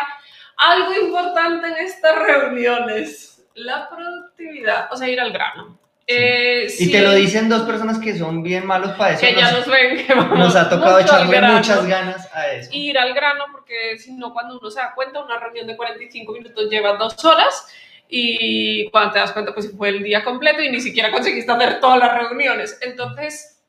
Algo 0.60 0.94
importante 0.94 1.68
en 1.68 1.78
estas 1.78 2.16
reuniones, 2.20 3.48
la 3.56 3.90
productividad, 3.90 4.92
o 4.92 4.98
sea, 4.98 5.08
ir 5.08 5.20
al 5.20 5.32
grano. 5.32 5.80
Eh, 6.06 6.66
Y 6.66 6.70
sí, 6.70 6.92
te 6.92 7.02
lo 7.02 7.14
dicen 7.14 7.48
dos 7.48 7.62
personas 7.62 8.00
que 8.00 8.18
son 8.18 8.44
bien 8.44 8.66
malos 8.66 8.92
para 8.98 9.14
eso. 9.14 9.22
Que 9.22 9.36
ya 9.36 9.52
nos, 9.52 9.68
ven 9.68 10.06
que 10.06 10.14
vamos 10.14 10.38
nos 10.38 10.56
ha 10.56 10.68
tocado 10.68 11.00
echarle 11.00 11.40
muchas 11.40 11.86
ganas 11.86 12.28
a 12.34 12.48
eso. 12.48 12.70
Ir 12.74 12.98
al 12.98 13.14
grano, 13.14 13.46
porque 13.52 13.98
si 14.00 14.14
no, 14.14 14.34
cuando 14.34 14.58
uno 14.60 14.70
se 14.70 14.80
da 14.80 14.94
cuenta, 14.96 15.24
una 15.24 15.40
reunión 15.40 15.68
de 15.68 15.78
45 15.78 16.34
minutos 16.34 16.70
lleva 16.70 16.94
dos 16.94 17.24
horas 17.24 17.68
y 18.10 18.90
cuando 18.90 19.14
te 19.14 19.20
das 19.20 19.32
cuenta, 19.32 19.54
pues 19.54 19.72
fue 19.78 19.90
el 19.90 20.04
día 20.04 20.24
completo 20.24 20.64
y 20.64 20.70
ni 20.70 20.82
siquiera 20.82 21.12
conseguiste 21.12 21.52
hacer 21.52 21.80
todas 21.80 22.00
las 22.00 22.18
reuniones. 22.18 22.78
Entonces, 22.82 23.62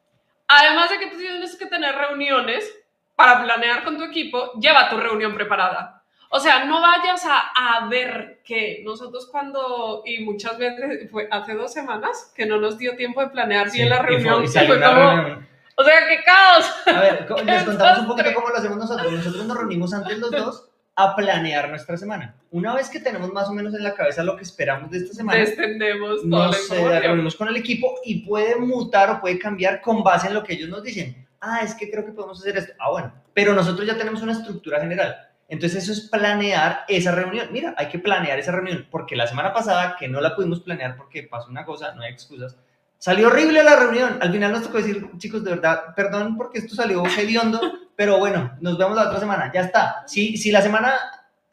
además 0.48 0.90
de 0.90 0.98
que 0.98 1.06
tú 1.08 1.18
tienes 1.18 1.54
que 1.56 1.66
tener 1.66 1.94
reuniones 1.94 2.68
para 3.14 3.44
planear 3.44 3.84
con 3.84 3.98
tu 3.98 4.04
equipo, 4.04 4.54
lleva 4.58 4.88
tu 4.88 4.96
reunión 4.96 5.34
preparada. 5.34 5.99
O 6.32 6.38
sea, 6.38 6.64
no 6.64 6.80
vayas 6.80 7.24
a, 7.26 7.38
a 7.56 7.88
ver 7.88 8.40
que 8.44 8.82
nosotros 8.84 9.28
cuando, 9.30 10.02
y 10.06 10.24
muchas 10.24 10.56
veces 10.58 11.10
fue 11.10 11.26
hace 11.30 11.54
dos 11.54 11.72
semanas, 11.72 12.32
que 12.36 12.46
no 12.46 12.58
nos 12.60 12.78
dio 12.78 12.94
tiempo 12.96 13.20
de 13.20 13.28
planear 13.30 13.68
Sí, 13.68 13.78
bien 13.78 13.90
la 13.90 13.96
y 13.96 13.98
fue- 13.98 14.06
reunión. 14.08 14.42
y 14.42 14.44
y 14.44 14.48
salió 14.48 14.74
fue 14.76 14.82
como, 14.84 14.94
reunión. 15.12 15.48
o 15.76 15.82
sea, 15.84 15.94
qué 16.08 16.22
caos. 16.24 16.72
A 16.86 17.00
ver, 17.00 17.26
les 17.44 17.58
¡Qué 17.60 17.64
contamos 17.66 17.98
un 17.98 18.06
poquito 18.06 18.32
cómo 18.34 18.48
lo 18.48 18.56
hacemos 18.56 18.78
nosotros. 18.78 19.12
Nosotros 19.12 19.44
nos 19.44 19.56
reunimos 19.56 19.92
antes 19.92 20.18
los 20.18 20.30
dos 20.30 20.66
a 20.94 21.16
planear 21.16 21.68
nuestra 21.68 21.96
semana. 21.96 22.36
Una 22.52 22.74
vez 22.74 22.90
que 22.90 23.00
tenemos 23.00 23.32
más 23.32 23.48
o 23.48 23.52
menos 23.52 23.74
en 23.74 23.82
la 23.82 23.94
cabeza 23.94 24.22
lo 24.22 24.36
que 24.36 24.42
esperamos 24.44 24.90
de 24.90 24.98
esta 24.98 25.14
semana, 25.14 25.38
Descendemos 25.40 26.24
nos 26.24 26.70
eh, 26.70 27.00
reunimos 27.00 27.34
con 27.34 27.48
el 27.48 27.56
equipo 27.56 27.94
y 28.04 28.24
puede 28.26 28.54
mutar 28.56 29.10
o 29.10 29.20
puede 29.20 29.38
cambiar 29.38 29.80
con 29.80 30.04
base 30.04 30.28
en 30.28 30.34
lo 30.34 30.44
que 30.44 30.52
ellos 30.54 30.68
nos 30.68 30.82
dicen. 30.84 31.26
Ah, 31.40 31.60
es 31.64 31.74
que 31.74 31.90
creo 31.90 32.04
que 32.04 32.12
podemos 32.12 32.38
hacer 32.38 32.56
esto. 32.58 32.72
Ah, 32.78 32.90
bueno, 32.90 33.12
pero 33.34 33.52
nosotros 33.54 33.86
ya 33.86 33.96
tenemos 33.96 34.20
una 34.22 34.32
estructura 34.32 34.78
general. 34.80 35.26
Entonces 35.50 35.82
eso 35.82 35.92
es 35.92 36.08
planear 36.08 36.84
esa 36.86 37.10
reunión. 37.10 37.48
Mira, 37.50 37.74
hay 37.76 37.88
que 37.88 37.98
planear 37.98 38.38
esa 38.38 38.52
reunión 38.52 38.86
porque 38.88 39.16
la 39.16 39.26
semana 39.26 39.52
pasada 39.52 39.96
que 39.98 40.06
no 40.06 40.20
la 40.20 40.36
pudimos 40.36 40.60
planear 40.60 40.96
porque 40.96 41.24
pasó 41.24 41.50
una 41.50 41.64
cosa, 41.64 41.92
no 41.92 42.02
hay 42.02 42.12
excusas. 42.12 42.56
Salió 42.98 43.26
horrible 43.26 43.64
la 43.64 43.74
reunión. 43.74 44.18
Al 44.22 44.30
final 44.30 44.52
nos 44.52 44.62
tocó 44.62 44.78
decir, 44.78 45.10
chicos, 45.18 45.42
de 45.42 45.50
verdad, 45.50 45.92
perdón 45.96 46.36
porque 46.36 46.60
esto 46.60 46.76
salió 46.76 47.02
hediondo, 47.04 47.60
pero 47.96 48.18
bueno, 48.18 48.56
nos 48.60 48.78
vemos 48.78 48.94
la 48.94 49.08
otra 49.08 49.18
semana. 49.18 49.50
Ya 49.52 49.62
está. 49.62 50.04
Si, 50.06 50.36
si 50.36 50.52
la 50.52 50.62
semana 50.62 50.94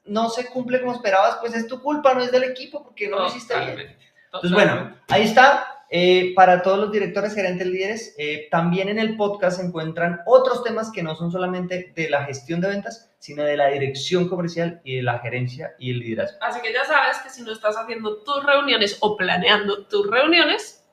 no 0.06 0.30
se 0.30 0.46
cumple 0.46 0.80
como 0.80 0.94
esperabas, 0.94 1.38
pues 1.38 1.56
es 1.56 1.68
tu 1.68 1.82
culpa, 1.82 2.14
no 2.14 2.22
es 2.22 2.32
del 2.32 2.44
equipo 2.44 2.84
porque 2.84 3.08
no 3.08 3.18
lo 3.18 3.28
hiciste 3.28 3.58
bien. 3.60 3.98
Entonces, 4.26 4.52
bueno, 4.52 4.96
ahí 5.08 5.24
está. 5.24 5.77
Eh, 5.90 6.34
para 6.36 6.62
todos 6.62 6.78
los 6.80 6.92
directores, 6.92 7.34
gerentes, 7.34 7.66
líderes, 7.66 8.16
eh, 8.18 8.48
también 8.52 8.90
en 8.90 9.00
el 9.00 9.16
podcast 9.16 9.60
se 9.60 9.66
encuentran 9.66 10.20
otros 10.26 10.64
temas 10.64 10.92
que 10.92 11.02
no 11.02 11.16
son 11.16 11.32
solamente 11.32 11.94
de 11.96 12.10
la 12.10 12.26
gestión 12.26 12.60
de 12.60 12.68
ventas, 12.68 13.12
sino 13.20 13.44
de 13.44 13.56
la 13.56 13.68
dirección 13.68 14.28
comercial 14.28 14.82
y 14.84 14.98
de 14.98 15.04
la 15.04 15.20
gerencia 15.20 15.76
y 15.80 15.92
el 15.92 16.00
liderazgo. 16.00 16.38
Así 16.42 16.62
que 16.62 16.74
ya 16.74 16.84
sabes 16.86 17.18
que 17.20 17.30
si 17.30 17.42
no 17.42 17.54
estás 17.54 17.78
haciendo 17.78 18.18
tus 18.24 18.44
reuniones 18.44 18.98
o 19.00 19.16
planeando 19.16 19.86
tus 19.88 20.10
reuniones, 20.10 20.84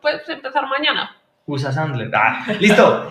puedes 0.00 0.28
empezar 0.28 0.66
mañana. 0.68 1.16
Usa 1.46 1.72
Sandler. 1.72 2.10
Ah, 2.14 2.46
listo. 2.60 3.10